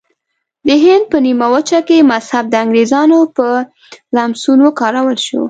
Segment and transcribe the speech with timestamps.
[0.67, 3.47] د هند په نیمه وچه کې مذهب د انګریزانو په
[4.15, 5.39] لمسون وکارول شو.